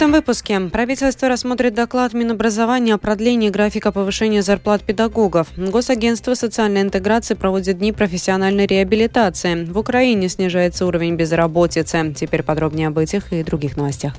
[0.00, 5.48] этом выпуске правительство рассмотрит доклад Минобразования о продлении графика повышения зарплат педагогов.
[5.58, 9.66] Госагентство социальной интеграции проводит дни профессиональной реабилитации.
[9.66, 12.14] В Украине снижается уровень безработицы.
[12.18, 14.14] Теперь подробнее об этих и других новостях.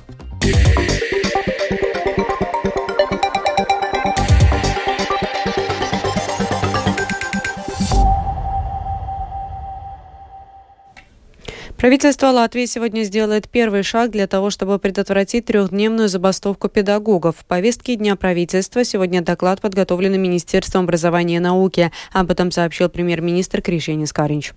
[11.82, 17.38] Правительство Латвии сегодня сделает первый шаг для того, чтобы предотвратить трехдневную забастовку педагогов.
[17.40, 21.90] В повестке Дня правительства сегодня доклад подготовлен Министерством образования и науки.
[22.12, 24.52] Об этом сообщил премьер-министр Кришенис Каринч.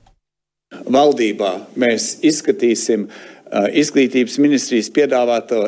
[0.86, 3.08] Valdībā mēs izskatīsim
[3.52, 3.70] Э,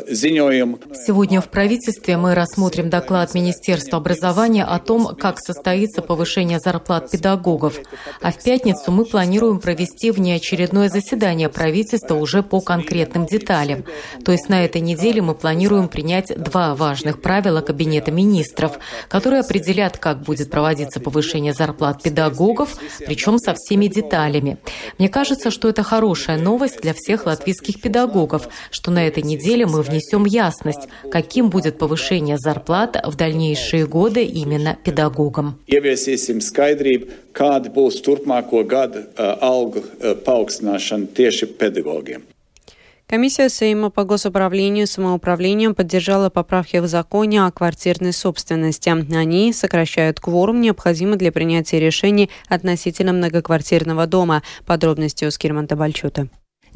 [0.07, 0.77] ziņojumu.
[1.05, 7.79] Сегодня в правительстве мы рассмотрим доклад Министерства образования о том, как состоится повышение зарплат педагогов.
[8.21, 13.83] А в пятницу мы планируем провести внеочередное заседание правительства уже по конкретным деталям.
[14.25, 19.97] То есть на этой неделе мы планируем принять два важных правила Кабинета министров, которые определят,
[19.97, 22.75] как будет проводиться повышение зарплат педагогов,
[23.05, 24.57] причем со всеми деталями.
[24.97, 29.65] Мне кажется, что это хорошая новость для всех латвийских педагогов педагогов, что на этой неделе
[29.65, 35.59] мы внесем ясность, каким будет повышение зарплат в дальнейшие годы именно педагогам.
[37.37, 39.83] kāda būs turpmāko gadu algu
[40.25, 42.23] paaugstināšana tieši pedagogiem.
[43.05, 48.89] Комиссия Сейма по госуправлению и самоуправлению поддержала поправки в законе о квартирной собственности.
[48.89, 54.41] Они сокращают кворум, необходимый для принятия решений относительно многоквартирного дома.
[54.65, 56.27] Подробности у Скирманта Бальчута.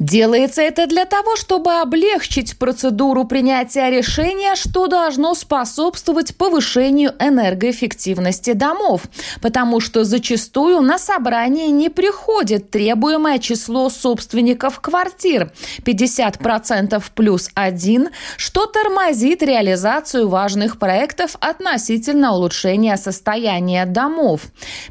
[0.02, 9.02] Делается это для того, чтобы облегчить процедуру принятия решения, что должно способствовать повышению энергоэффективности домов,
[9.40, 15.52] потому что зачастую на собрание не приходит требуемое число собственников квартир.
[15.84, 24.40] 50% плюс один, что тормозит реализацию важных проектов относительно улучшения состояния домов.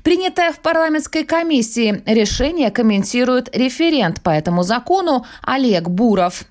[0.03, 6.43] Принятое в парламентской комиссии решение комментирует референт по этому закону закону Олег Буров.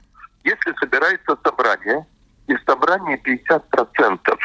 [0.44, 2.06] Если собирается собрание,
[2.48, 4.38] и в собрании 50%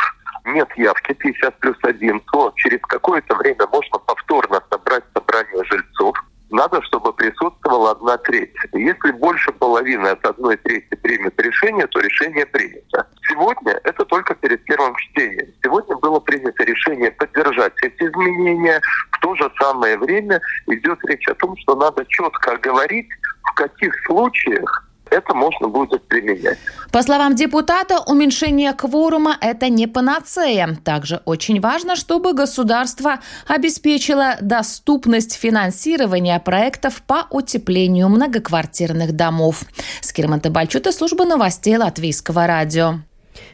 [0.45, 6.15] нет явки 50 плюс 1, то через какое-то время можно повторно собрать собрание жильцов.
[6.51, 8.53] Надо, чтобы присутствовала одна треть.
[8.73, 13.07] Если больше половины от одной трети примет решение, то решение принято.
[13.27, 15.47] Сегодня это только перед первым чтением.
[15.63, 18.79] Сегодня было принято решение поддержать эти изменения.
[19.11, 23.09] В то же самое время идет речь о том, что надо четко говорить,
[23.55, 26.57] каких случаях это можно будет применять.
[26.91, 30.77] По словам депутата, уменьшение кворума– это не панацея.
[30.83, 39.63] Также очень важно, чтобы государство обеспечило доступность финансирования проектов по утеплению многоквартирных домов.
[40.01, 42.99] Скирман Бальчута, служба новостей Латвийского радио.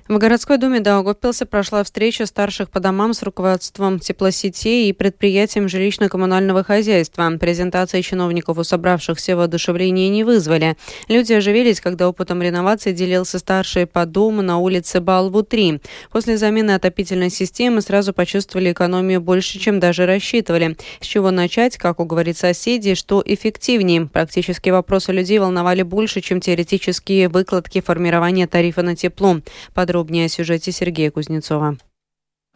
[0.07, 6.63] В городской думе Даугавпилса прошла встреча старших по домам с руководством теплосетей и предприятием жилищно-коммунального
[6.63, 7.31] хозяйства.
[7.39, 10.75] Презентации чиновников у собравшихся воодушевления не вызвали.
[11.07, 15.81] Люди оживились, когда опытом реновации делился старший по дому на улице Балву-3.
[16.11, 20.75] После замены отопительной системы сразу почувствовали экономию больше, чем даже рассчитывали.
[20.99, 24.07] С чего начать, как уговорить соседей, что эффективнее.
[24.07, 29.37] Практически вопросы людей волновали больше, чем теоретические выкладки формирования тарифа на тепло.
[29.73, 31.77] Подробнее о сюжете Сергея Кузнецова.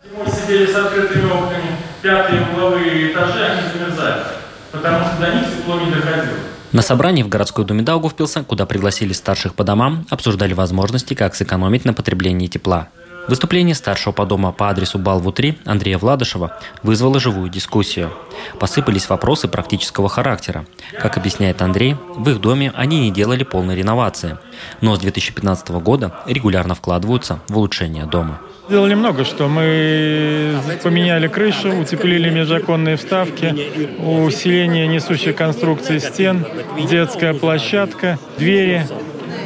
[0.03, 4.23] Мы сидели с открытыми окнами, пятые угловые этажи, они замерзали,
[4.71, 6.35] потому что до них тепло не доходило.
[6.73, 11.85] На собрании в городской думе Даугавпилса, куда пригласили старших по домам, обсуждали возможности, как сэкономить
[11.85, 12.89] на потреблении тепла.
[13.27, 18.11] Выступление старшего по дому по адресу Балву-3 Андрея Владышева вызвало живую дискуссию.
[18.59, 20.65] Посыпались вопросы практического характера.
[20.99, 24.37] Как объясняет Андрей, в их доме они не делали полной реновации,
[24.81, 28.39] но с 2015 года регулярно вкладываются в улучшение дома.
[28.67, 29.47] Сделали много что.
[29.47, 33.55] Мы поменяли крышу, утеплили межоконные вставки,
[33.99, 36.45] усиление несущей конструкции стен,
[36.89, 38.87] детская площадка, двери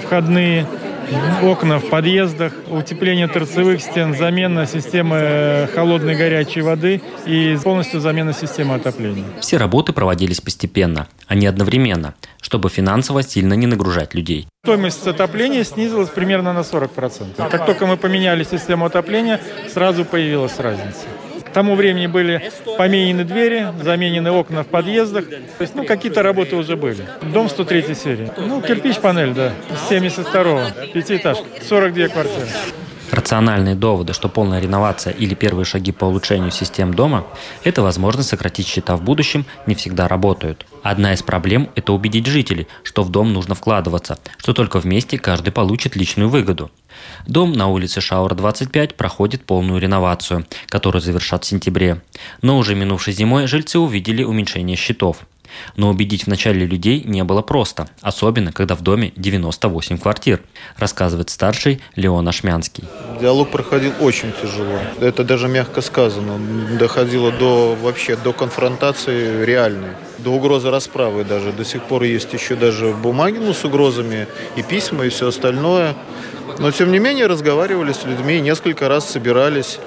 [0.04, 0.68] входные–
[1.44, 8.34] окна в подъездах, утепление торцевых стен, замена системы э, холодной горячей воды и полностью замена
[8.34, 9.26] системы отопления.
[9.40, 14.48] Все работы проводились постепенно, а не одновременно, чтобы финансово сильно не нагружать людей.
[14.64, 17.50] Стоимость отопления снизилась примерно на 40%.
[17.50, 19.40] Как только мы поменяли систему отопления,
[19.74, 21.06] сразу появилась разница.
[21.50, 25.26] К тому времени были поменены двери, заменены окна в подъездах.
[25.30, 27.06] То есть, ну, какие-то работы уже были.
[27.34, 28.32] Дом 103 серии.
[28.38, 29.52] Ну, кирпич-панель, да.
[29.90, 30.92] 72-го.
[30.94, 31.46] Пятиэтажка.
[31.68, 32.48] 42 квартиры.
[33.12, 37.26] Рациональные доводы, что полная реновация или первые шаги по улучшению систем дома–
[37.64, 40.66] это возможность сократить счета в будущем, не всегда работают.
[40.84, 45.52] Одна из проблем– это убедить жителей, что в дом нужно вкладываться, что только вместе каждый
[45.52, 46.72] получит личную выгоду.
[47.26, 52.02] Дом на улице Шаура 25 проходит полную реновацию, которую завершат в сентябре.
[52.42, 55.26] Но уже минувшей зимой жильцы увидели уменьшение счетов.
[55.76, 60.42] Но убедить вначале людей не было просто, особенно когда в доме 98 квартир,
[60.78, 62.84] рассказывает старший Леон Ашмянский.
[63.20, 64.80] Диалог проходил очень тяжело.
[65.00, 66.40] Это даже мягко сказано.
[66.78, 71.52] Доходило до вообще до конфронтации реальной до угрозы расправы даже.
[71.52, 75.96] До сих пор есть еще даже бумаги ну, с угрозами и письма и все остальное.
[76.60, 79.80] Но тем не менее разговаривали с людьми, несколько раз собирались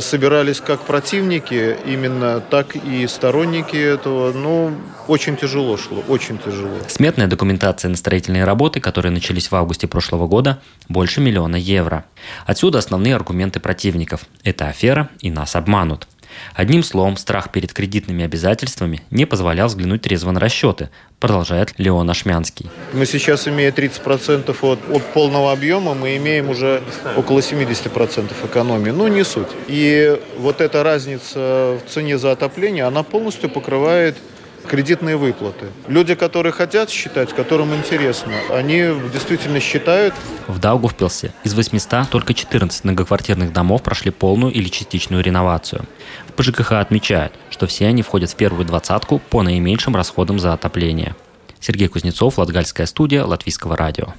[0.00, 4.32] собирались как противники, именно так и сторонники этого.
[4.32, 4.72] Ну,
[5.08, 6.76] очень тяжело шло, очень тяжело.
[6.88, 12.04] Сметная документация на строительные работы, которые начались в августе прошлого года, больше миллиона евро.
[12.46, 14.26] Отсюда основные аргументы противников.
[14.44, 16.06] Это афера и нас обманут.
[16.54, 20.90] Одним словом, страх перед кредитными обязательствами не позволял взглянуть трезво на расчеты,
[21.20, 22.70] продолжает Леон Ашмянский.
[22.92, 26.82] Мы сейчас, имея 30% от, от полного объема, мы имеем уже
[27.16, 28.90] около 70% экономии.
[28.90, 29.48] Ну, не суть.
[29.68, 34.16] И вот эта разница в цене за отопление, она полностью покрывает
[34.66, 35.66] кредитные выплаты.
[35.88, 40.14] Люди, которые хотят считать, которым интересно, они действительно считают.
[40.46, 45.84] В Даугавпилсе из 800 только 14 многоквартирных домов прошли полную или частичную реновацию.
[46.28, 51.14] В ПЖКХ отмечают, что все они входят в первую двадцатку по наименьшим расходам за отопление.
[51.60, 54.14] Сергей Кузнецов, Латгальская студия, Латвийского радио.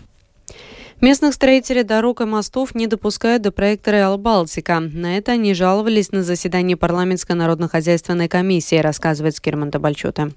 [1.00, 4.80] Местных строителей дорог и мостов не допускают до проекта Реал Балтика.
[4.80, 10.32] На это они жаловались на заседании парламентской народно-хозяйственной комиссии, рассказывает Скирман Табальчута.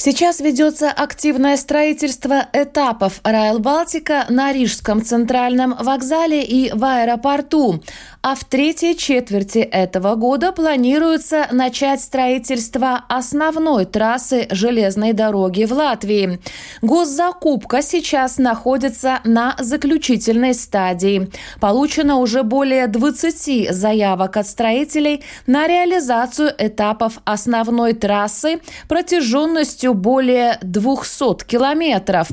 [0.00, 7.82] Сейчас ведется активное строительство этапов Райл Балтика на Рижском центральном вокзале и в аэропорту.
[8.22, 16.38] А в третьей четверти этого года планируется начать строительство основной трассы железной дороги в Латвии.
[16.80, 21.28] Госзакупка сейчас находится на заключительной стадии.
[21.60, 30.58] Получено уже более 20 заявок от строителей на реализацию этапов основной трассы протяженностью площадью более
[30.62, 32.28] 200 километров.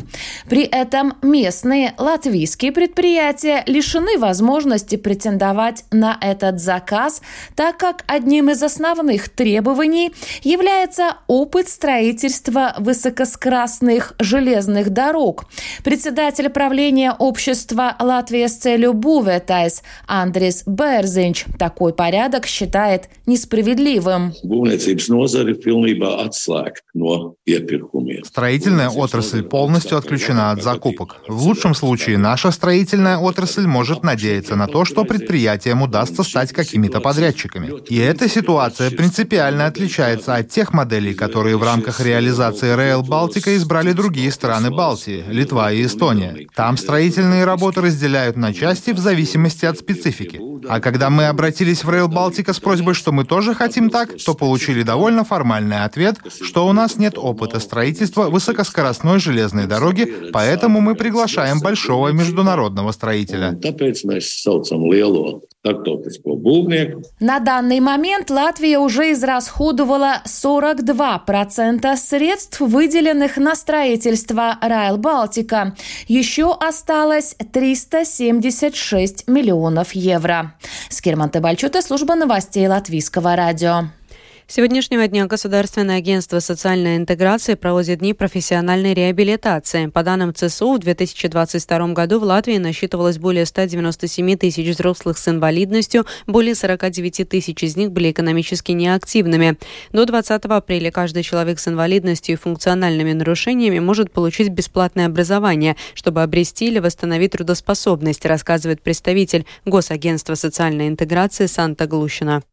[0.50, 7.22] При этом местные латвийские предприятия лишены возможности претендовать на этот заказ,
[7.56, 10.12] так как одним из основных требований
[10.44, 15.46] является опыт строительства высокоскоростных железных дорог.
[15.84, 24.34] Председатель правления общества «Латвия с целью Буветайс» Андрис Берзинч такой порядок считает несправедливым.
[28.24, 31.18] Строительная отрасль полностью отключена от закупок.
[31.27, 37.01] В лучшем случае наша строительная отрасль может надеяться на то, что предприятиям удастся стать какими-то
[37.01, 37.71] подрядчиками.
[37.88, 43.92] И эта ситуация принципиально отличается от тех моделей, которые в рамках реализации Rail Балтика избрали
[43.92, 46.47] другие страны Балтии, Литва и Эстония.
[46.56, 50.42] Там строительные работы разделяют на части в зависимости от специфики.
[50.68, 54.33] А когда мы обратились в Rail Балтика с просьбой, что мы тоже хотим так, то
[54.33, 60.80] получили довольно формальный ответ, что у нас нет опыта опыта строительства высокоскоростной железной дороги, поэтому
[60.80, 63.52] мы приглашаем большого международного строителя.
[67.20, 75.76] На данный момент Латвия уже израсходовала 42% средств, выделенных на строительство Райл Балтика.
[76.07, 80.54] Еще осталось 376 миллионов евро.
[80.90, 83.86] Скирман Табальчута, служба новостей Латвийского радио.
[84.47, 89.87] Сегодняшнего дня Государственное агентство социальной интеграции проводит дни профессиональной реабилитации.
[89.87, 96.06] По данным ЦСУ, в 2022 году в Латвии насчитывалось более 197 тысяч взрослых с инвалидностью,
[96.28, 99.57] более 49 тысяч из них были экономически неактивными.
[99.92, 106.21] До 20 апреля каждый человек с инвалидностью и функциональными нарушениями может получить бесплатное образование, чтобы
[106.21, 112.44] обрести или восстановить трудоспособность, рассказывает представитель Госагентства социальной интеграции Санта Глушина.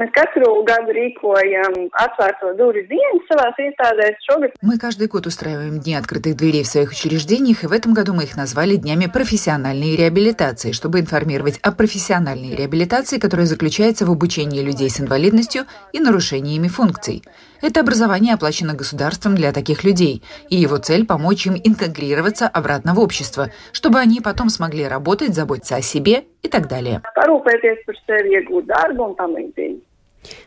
[0.00, 4.22] Mēs katru gadu rīkojam atvērto durvis dienu savās iestādēs.
[4.24, 4.54] Šogad...
[4.62, 8.22] Мы каждый год устраиваем дни открытых дверей в своих учреждениях, и в этом году мы
[8.22, 14.88] их назвали Днями профессиональной реабилитации, чтобы информировать о профессиональной реабилитации, которая заключается в обучении людей
[14.88, 17.22] с инвалидностью и нарушениями функций.
[17.60, 23.00] Это образование оплачено государством для таких людей, и его цель– помочь им интегрироваться обратно в
[23.00, 27.02] общество, чтобы они потом смогли работать, заботиться о себе и так далее.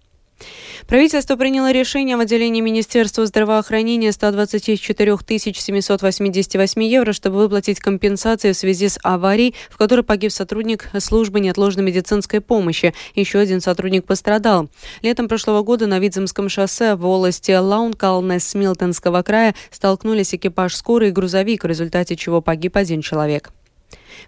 [0.86, 8.88] Правительство приняло решение о выделении Министерству здравоохранения 124 788 евро, чтобы выплатить компенсации в связи
[8.88, 12.94] с аварией, в которой погиб сотрудник службы неотложной медицинской помощи.
[13.14, 14.68] Еще один сотрудник пострадал.
[15.02, 21.12] Летом прошлого года на Видземском шоссе в волости Лаункалнес Милтонского края столкнулись экипаж скорой и
[21.12, 23.50] грузовик, в результате чего погиб один человек.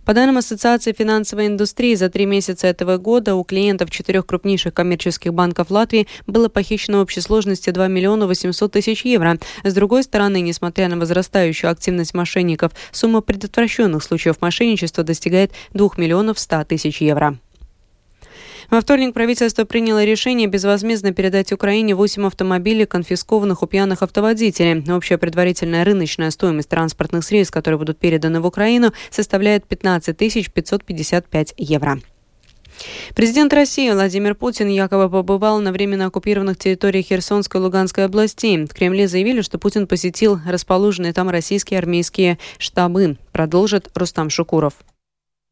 [0.04, 5.34] По данным Ассоциации финансовой индустрии, за три месяца этого года у клиентов четырех крупнейших коммерческих
[5.34, 9.38] банков Латвии было похищено в общей сложности 2 миллиона 800 тысяч евро.
[9.64, 16.38] С другой стороны, несмотря на возрастающую активность мошенников, сумма предотвращенных случаев мошенничества достигает 2 миллионов
[16.38, 17.38] 100 тысяч евро.
[18.70, 24.84] Во вторник правительство приняло решение безвозмездно передать Украине 8 автомобилей, конфискованных у пьяных автоводителей.
[24.92, 31.98] Общая предварительная рыночная стоимость транспортных средств, которые будут переданы в Украину, составляет 15 555 евро.
[33.14, 38.66] Президент России Владимир Путин якобы побывал на временно оккупированных территориях Херсонской и Луганской областей.
[38.66, 43.16] В Кремле заявили, что Путин посетил расположенные там российские армейские штабы.
[43.32, 44.74] Продолжит Рустам Шукуров.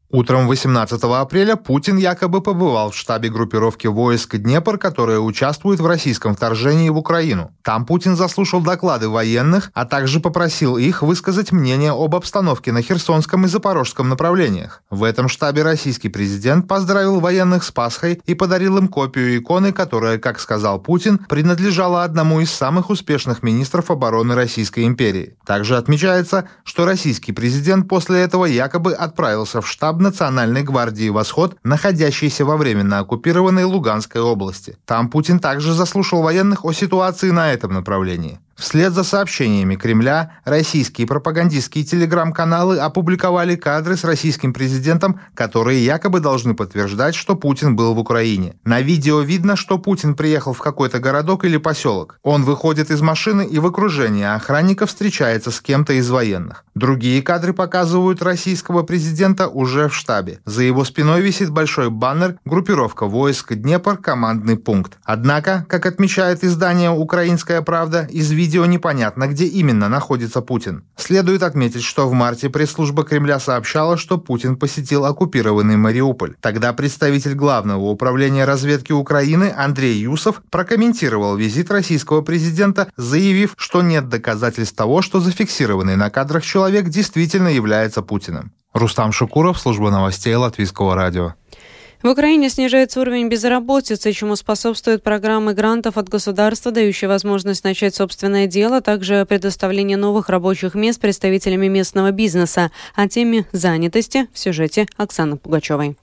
[0.09, 6.33] Утром 18 апреля Путин якобы побывал в штабе группировки войск «Днепр», которая участвует в российском
[6.33, 7.51] вторжении в Украину.
[7.61, 13.43] Там Путин заслушал доклады военных, а также попросил их высказать мнение об обстановке на Херсонском
[13.43, 14.81] и Запорожском направлениях.
[14.89, 20.19] В этом штабе российский президент поздравил военных с Пасхой и подарил им копию иконы, которая,
[20.19, 25.35] как сказал Путин, принадлежала одному из самых успешных министров обороны Российской империи.
[25.45, 31.57] Также отмечается, что российский президент после этого якобы отправился в штаб штаб Национальной гвардии «Восход»,
[31.63, 34.77] находящийся во временно оккупированной Луганской области.
[34.85, 38.39] Там Путин также заслушал военных о ситуации на этом направлении.
[38.57, 46.55] Вслед за сообщениями Кремля, российские пропагандистские телеграм-каналы опубликовали кадры с российским президентом, которые якобы должны
[46.55, 48.55] подтверждать, что Путин был в Украине.
[48.63, 52.19] На видео видно, что Путин приехал в какой-то городок или поселок.
[52.23, 56.65] Он выходит из машины и в окружении охранников встречается с кем-то из военных.
[56.73, 60.39] Другие кадры показывают российского президента уже в штабе.
[60.45, 63.97] За его спиной висит большой баннер «Группировка войск Днепр.
[63.97, 64.97] Командный пункт».
[65.03, 70.85] Однако, как отмечает издание «Украинская правда», из видео видео непонятно, где именно находится Путин.
[70.95, 76.35] Следует отметить, что в марте пресс-служба Кремля сообщала, что Путин посетил оккупированный Мариуполь.
[76.39, 84.07] Тогда представитель Главного управления разведки Украины Андрей Юсов прокомментировал визит российского президента, заявив, что нет
[84.07, 88.53] доказательств того, что зафиксированный на кадрах человек действительно является Путиным.
[88.71, 91.33] Рустам Шукуров, служба новостей Латвийского радио.
[92.03, 98.45] В Украине снижается уровень безработицы, чему способствуют программы грантов от государства, дающие возможность начать собственное
[98.45, 102.71] дело, а также предоставление новых рабочих мест представителями местного бизнеса.
[102.95, 105.97] О теме занятости в сюжете Оксаны Пугачевой.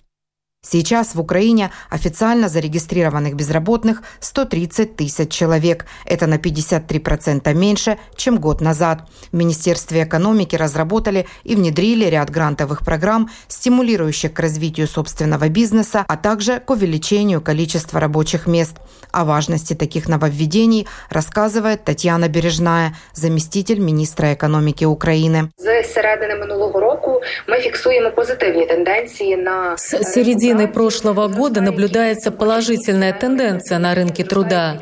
[0.64, 5.85] Сейчас в Украине официально зарегистрированных безработных 130 тысяч человек.
[6.06, 9.02] Это на 53% меньше, чем год назад.
[9.30, 16.16] В Министерстве экономики разработали и внедрили ряд грантовых программ, стимулирующих к развитию собственного бизнеса, а
[16.16, 18.76] также к увеличению количества рабочих мест.
[19.12, 25.52] О важности таких нововведений рассказывает Татьяна Бережная, заместитель министра экономики Украины.
[25.59, 29.76] С середины минулого року мы фиксуем позитивные тенденции на...
[29.76, 34.78] С середины середины прошлого года наблюдается положительная тенденция на рынке труда.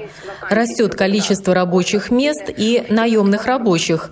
[0.50, 4.10] Растет количество рабочих мест и наемных рабочих.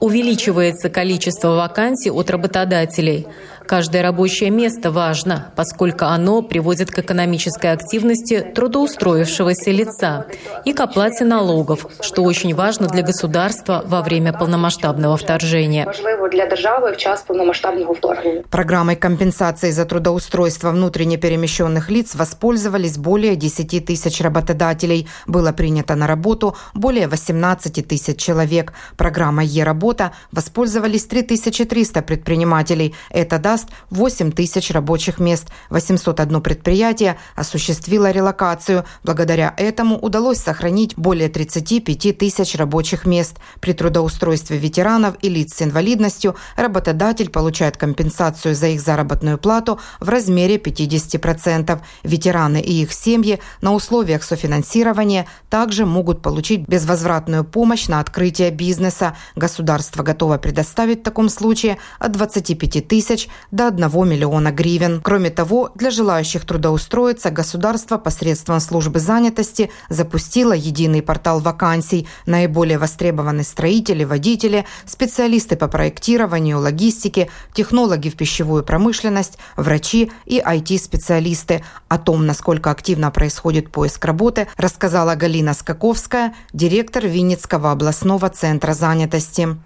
[0.00, 3.26] Увеличивается количество вакансий от работодателей.
[3.72, 10.26] Каждое рабочее место важно, поскольку оно приводит к экономической активности трудоустроившегося лица
[10.66, 15.90] и к оплате налогов, что очень важно для государства во время полномасштабного вторжения.
[16.30, 18.44] для державы в час полномасштабного вторжения.
[18.50, 25.08] Программой компенсации за трудоустройство внутренне перемещенных лиц воспользовались более 10 тысяч работодателей.
[25.26, 28.74] Было принято на работу более 18 тысяч человек.
[28.98, 32.94] Программой «Е-работа» воспользовались 3300 предпринимателей.
[33.08, 35.48] Это даст 8 тысяч рабочих мест.
[35.70, 38.84] 801 предприятие осуществило релокацию.
[39.02, 43.36] Благодаря этому удалось сохранить более 35 тысяч рабочих мест.
[43.60, 50.08] При трудоустройстве ветеранов и лиц с инвалидностью работодатель получает компенсацию за их заработную плату в
[50.08, 51.80] размере 50%.
[52.02, 59.16] Ветераны и их семьи на условиях софинансирования также могут получить безвозвратную помощь на открытие бизнеса.
[59.36, 65.00] Государство готово предоставить в таком случае от 25 тысяч до 1 миллиона гривен.
[65.02, 72.08] Кроме того, для желающих трудоустроиться государство посредством службы занятости запустило единый портал вакансий.
[72.26, 81.62] Наиболее востребованы строители, водители, специалисты по проектированию, логистике, технологи в пищевую промышленность, врачи и IT-специалисты.
[81.88, 89.56] О том, насколько активно происходит поиск работы, рассказала Галина Скаковская, директор Винницкого областного центра занятости.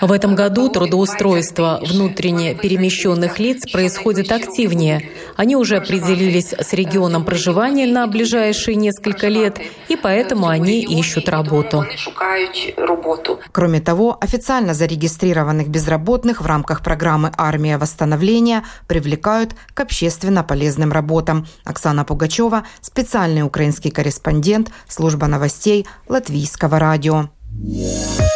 [0.00, 5.10] В этом году трудоустройство внутренне перемещенных лиц происходит активнее.
[5.36, 11.84] Они уже определились с регионом проживания на ближайшие несколько лет, и поэтому они ищут работу.
[13.52, 21.46] Кроме того, официально зарегистрированных безработных в рамках программы «Армия восстановления» привлекают к общественно полезным работам.
[21.64, 27.23] Оксана Пугачева, специальный украинский корреспондент, служба новостей Латвийского радио.
[27.62, 28.33] Yeah.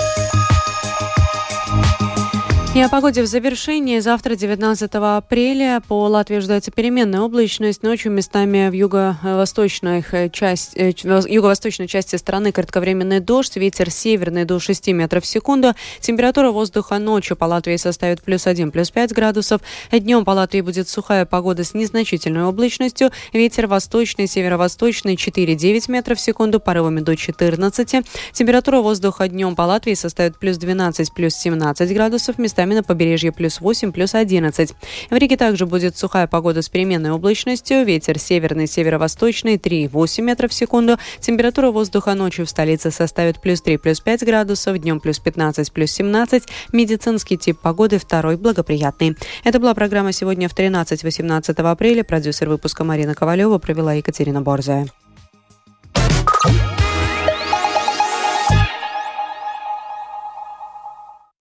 [2.74, 3.98] И о погоде в завершении.
[3.98, 7.82] Завтра, 19 апреля, по Латвии ждается переменная облачность.
[7.82, 10.92] Ночью местами в юго-восточной части, э,
[11.28, 13.56] юго-восточной части страны кратковременный дождь.
[13.56, 15.72] Ветер северный до 6 метров в секунду.
[16.00, 19.62] Температура воздуха ночью по Латвии составит плюс 1, плюс 5 градусов.
[19.90, 23.10] Днем по Латвии будет сухая погода с незначительной облачностью.
[23.32, 28.04] Ветер восточный, северо-восточный 4-9 метров в секунду, порывами до 14.
[28.32, 32.38] Температура воздуха днем по Латвии составит плюс 12, плюс 17 градусов.
[32.38, 34.74] Местами местами на побережье плюс 8, плюс 11.
[35.10, 37.84] В Риге также будет сухая погода с переменной облачностью.
[37.84, 40.96] Ветер северный, северо-восточный 3,8 метров в секунду.
[41.20, 45.90] Температура воздуха ночью в столице составит плюс 3, плюс 5 градусов, днем плюс 15, плюс
[45.90, 46.44] 17.
[46.72, 49.16] Медицинский тип погоды второй благоприятный.
[49.44, 52.04] Это была программа сегодня в 13-18 апреля.
[52.04, 54.88] Продюсер выпуска Марина Ковалева провела Екатерина Борзая.